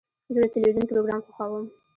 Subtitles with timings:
[0.33, 1.65] زه د تلویزیون پروګرام خوښوم.